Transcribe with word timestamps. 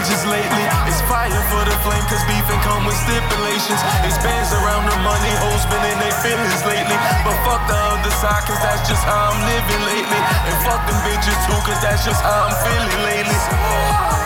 Bitches 0.00 0.24
lately. 0.32 0.64
It's 0.88 1.04
fire 1.12 1.28
for 1.52 1.60
the 1.60 1.76
flame, 1.84 2.00
cause 2.08 2.24
beef 2.24 2.48
and 2.48 2.62
come 2.64 2.88
with 2.88 2.96
stipulations. 3.04 3.76
It's 4.08 4.16
bands 4.24 4.48
around 4.48 4.88
the 4.88 4.96
money, 5.04 5.28
hoes 5.44 5.60
been 5.68 5.84
in 5.92 5.98
their 6.00 6.16
feelings 6.24 6.64
lately. 6.64 6.96
But 7.20 7.36
fuck 7.44 7.60
the 7.68 7.76
other 7.76 8.08
side, 8.16 8.48
cause 8.48 8.56
that's 8.64 8.88
just 8.88 9.04
how 9.04 9.28
I'm 9.28 9.44
living 9.44 9.82
lately. 9.84 10.20
And 10.48 10.56
fuck 10.64 10.80
them 10.88 10.96
bitches 11.04 11.36
too, 11.44 11.60
cause 11.68 11.76
that's 11.84 12.00
just 12.00 12.16
how 12.24 12.48
I'm 12.48 12.56
feeling 12.64 13.00
lately. 13.04 13.36
Oh, 13.52 14.20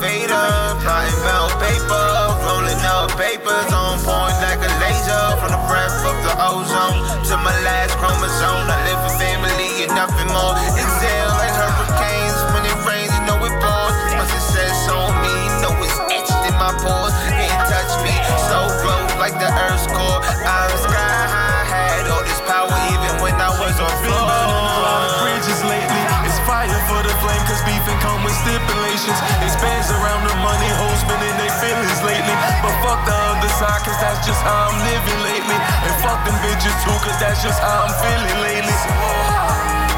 Vader, 0.00 0.78
ozone 6.48 7.04
to 7.28 7.36
my 7.44 7.52
last 7.60 7.92
chromosome, 8.00 8.64
I 8.68 8.78
live 8.88 9.00
for 9.04 9.14
family 9.20 9.84
and 9.84 9.92
nothing 9.92 10.28
more. 10.32 10.56
Exhale 10.74 11.32
like 11.36 11.52
hurricanes 11.52 12.38
when 12.56 12.64
it 12.64 12.78
rains, 12.88 13.12
you 13.12 13.22
know 13.28 13.36
it 13.44 13.52
pours. 13.60 13.94
My 14.16 14.24
success 14.24 14.88
on 14.88 15.12
me, 15.20 15.28
you 15.28 15.54
know 15.60 15.74
it's 15.84 15.98
etched 16.08 16.40
in 16.48 16.56
my 16.56 16.72
pores. 16.80 17.12
Can't 17.28 17.62
touch 17.68 17.92
me, 18.00 18.16
so 18.48 18.72
glow 18.80 19.02
like 19.20 19.36
the 19.36 19.50
Earth's 19.68 19.86
core. 19.92 20.20
I'm 20.48 20.72
sky 20.80 21.20
high, 21.28 21.64
had 21.68 22.08
all 22.08 22.24
this 22.24 22.40
power 22.48 22.72
even 22.96 23.12
when 23.20 23.36
I 23.36 23.52
was 23.60 23.76
on 23.76 23.92
burning 24.00 24.16
a 24.16 24.80
lot 24.80 25.04
of 25.04 25.12
bridges 25.20 25.60
lately. 25.68 26.02
It's 26.24 26.40
fire 26.48 26.80
for 26.88 27.04
the 27.04 27.12
flame, 27.20 27.44
cause 27.44 27.60
beefing 27.68 28.00
come 28.00 28.24
with 28.24 28.36
stipulations. 28.40 29.20
It's 29.44 29.56
the 33.58 33.66
side, 33.66 33.82
cause 33.82 33.98
that's 33.98 34.26
just 34.26 34.40
how 34.42 34.70
I'm 34.70 34.78
living 34.86 35.20
lately. 35.26 35.58
And 35.82 35.94
fuck 36.02 36.22
them 36.24 36.34
bitches 36.42 36.74
too, 36.86 36.94
cause 37.02 37.18
that's 37.18 37.42
just 37.42 37.58
how 37.60 37.86
I'm 37.86 37.94
feeling 37.98 38.38
lately. 38.42 38.76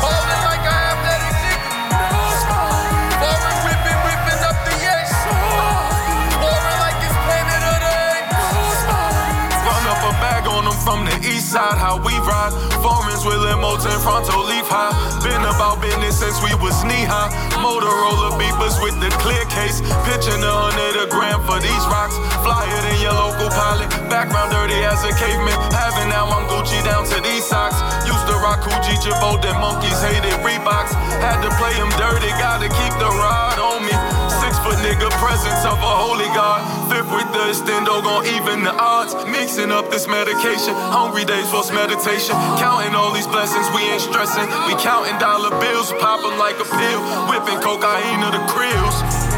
Ballin' 0.00 0.42
like 0.48 0.64
a 0.64 0.76
athletic 0.92 1.36
nigga. 1.44 1.72
Foreign 3.20 3.58
whipping, 3.64 4.00
whipping 4.04 4.40
up 4.48 4.56
the 4.64 4.74
X. 4.80 5.12
Foreign 6.40 6.78
like 6.80 6.98
it's 7.04 7.16
Planet 7.24 7.62
of 7.68 7.80
the 7.84 7.98
up 9.90 10.02
a 10.06 10.12
bag 10.22 10.46
on 10.46 10.64
them 10.64 10.78
from 10.86 11.04
the 11.04 11.16
east 11.26 11.50
side, 11.52 11.76
how 11.76 11.98
we 11.98 12.14
ride. 12.22 12.54
Foreigns 12.80 13.24
with 13.26 13.42
Moten 13.60 13.98
Fronto 14.00 14.40
leaf 14.46 14.64
high. 14.70 14.94
Been 15.20 15.42
about 15.42 15.82
business 15.82 16.16
since 16.16 16.38
we 16.40 16.54
was 16.62 16.80
knee 16.84 17.04
high. 17.04 17.28
Motorola 17.58 18.38
beepers 18.38 18.80
with 18.80 18.96
the 19.02 19.10
clear 19.20 19.44
case. 19.50 19.82
Pitching 20.06 20.40
a 20.40 20.52
hundred 20.64 20.96
a 21.02 21.06
gram 21.10 21.42
for 21.44 21.58
these 21.60 21.84
rocks. 21.90 21.99
Background 24.20 24.52
dirty 24.52 24.76
as 24.84 25.00
a 25.00 25.16
caveman. 25.16 25.56
Having 25.72 26.12
now 26.12 26.28
I'm 26.28 26.44
Gucci 26.44 26.76
down 26.84 27.08
to 27.08 27.24
these 27.24 27.40
socks. 27.40 27.80
Used 28.04 28.28
to 28.28 28.36
rock 28.44 28.60
Gucci, 28.60 28.92
Girbaud, 29.00 29.40
them 29.40 29.56
monkeys 29.64 29.96
hated 29.96 30.36
Reeboks. 30.44 30.92
Had 31.24 31.40
to 31.40 31.48
play 31.56 31.72
them 31.80 31.88
dirty, 31.96 32.28
gotta 32.36 32.68
keep 32.68 32.92
the 33.00 33.08
rod 33.08 33.56
on 33.56 33.80
me. 33.80 33.96
Six 34.44 34.60
foot 34.60 34.76
nigga, 34.84 35.08
presence 35.16 35.64
of 35.64 35.80
a 35.80 35.92
holy 36.04 36.28
God. 36.36 36.60
Fifth 36.92 37.08
with 37.08 37.32
the 37.32 37.48
extendo, 37.48 38.04
gon' 38.04 38.28
even 38.36 38.60
the 38.60 38.76
odds. 38.76 39.16
Mixing 39.24 39.72
up 39.72 39.88
this 39.88 40.04
medication. 40.04 40.76
Hungry 40.76 41.24
days 41.24 41.48
force 41.48 41.72
meditation. 41.72 42.36
Counting 42.60 42.92
all 42.92 43.16
these 43.16 43.26
blessings, 43.32 43.72
we 43.72 43.88
ain't 43.88 44.04
stressing. 44.04 44.44
We 44.68 44.76
counting 44.84 45.16
dollar 45.16 45.48
bills, 45.64 45.96
pop 45.96 46.20
'em 46.20 46.36
like 46.36 46.60
a 46.60 46.68
pill. 46.68 47.00
Whipping 47.32 47.56
cocaine 47.64 48.20
to 48.20 48.36
the 48.36 48.44
krills. 48.52 49.29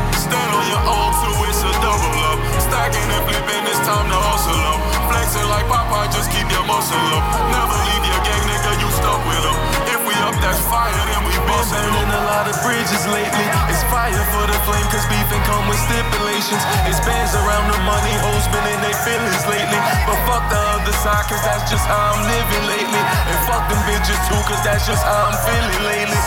Up. 7.17 7.25
Never 7.49 7.77
leave 7.89 8.05
your 8.05 8.21
gang, 8.27 8.45
nigga, 8.45 8.73
you 8.83 8.89
stuck 8.93 9.21
with 9.25 9.45
'em. 9.49 9.57
If 9.89 10.01
we 10.07 10.15
up, 10.29 10.37
that's 10.45 10.61
fire, 10.69 11.05
then 11.09 11.23
we 11.25 11.33
been 11.33 11.67
burning 11.73 12.11
a 12.13 12.23
lot 12.29 12.45
of 12.49 12.57
bridges 12.63 13.05
lately. 13.09 13.47
It's 13.73 13.85
fire 13.89 14.25
for 14.33 14.45
the 14.47 14.59
flame, 14.67 14.87
cause 14.93 15.07
beef 15.09 15.23
beefing 15.23 15.45
come 15.49 15.65
with 15.69 15.79
stipulations. 15.79 16.63
It's 16.89 17.01
bands 17.07 17.35
around 17.35 17.71
the 17.73 17.79
money, 17.87 18.15
hoes 18.21 18.45
spinning 18.45 18.81
their 18.83 18.99
feelings 19.07 19.45
lately. 19.47 19.81
But 20.07 20.19
fuck 20.27 20.45
the 20.51 20.61
other 20.77 20.95
side, 21.05 21.25
cause 21.31 21.43
that's 21.47 21.71
just 21.71 21.87
how 21.87 22.13
I'm 22.13 22.23
living 22.27 22.65
lately. 22.67 23.03
And 23.31 23.39
fuck 23.49 23.65
them 23.71 23.81
bitches 23.89 24.21
too, 24.29 24.41
cause 24.49 24.63
that's 24.65 24.87
just 24.87 25.03
how 25.05 25.31
I'm 25.31 25.39
feeling 25.47 25.83
lately. 25.87 26.23